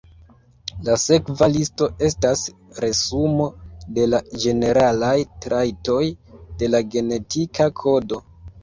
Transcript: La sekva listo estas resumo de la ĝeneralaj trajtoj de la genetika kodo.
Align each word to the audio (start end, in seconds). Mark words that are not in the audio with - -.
La 0.87 0.95
sekva 1.01 1.49
listo 1.55 1.89
estas 2.07 2.41
resumo 2.85 3.47
de 3.99 4.09
la 4.15 4.25
ĝeneralaj 4.47 5.15
trajtoj 5.47 6.03
de 6.63 6.75
la 6.77 6.87
genetika 6.97 7.75
kodo. 7.85 8.27